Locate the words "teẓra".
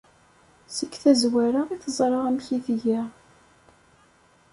1.83-2.19